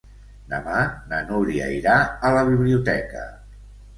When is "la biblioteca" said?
2.39-3.29